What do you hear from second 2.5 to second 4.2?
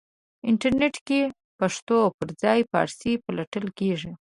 فارسی پلټل کېږي.